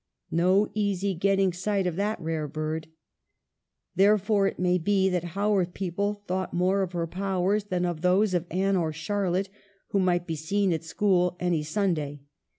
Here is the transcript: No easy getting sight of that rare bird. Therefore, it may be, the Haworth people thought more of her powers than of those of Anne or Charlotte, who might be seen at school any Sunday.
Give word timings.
No 0.31 0.71
easy 0.73 1.13
getting 1.13 1.53
sight 1.53 1.85
of 1.85 1.95
that 1.97 2.19
rare 2.19 2.47
bird. 2.47 2.87
Therefore, 3.95 4.47
it 4.47 4.57
may 4.57 4.79
be, 4.79 5.09
the 5.09 5.19
Haworth 5.23 5.75
people 5.75 6.23
thought 6.25 6.55
more 6.55 6.81
of 6.81 6.93
her 6.93 7.05
powers 7.05 7.65
than 7.65 7.85
of 7.85 8.01
those 8.01 8.33
of 8.33 8.47
Anne 8.49 8.75
or 8.77 8.91
Charlotte, 8.93 9.49
who 9.89 9.99
might 9.99 10.25
be 10.25 10.35
seen 10.35 10.73
at 10.73 10.83
school 10.83 11.37
any 11.39 11.61
Sunday. 11.61 12.21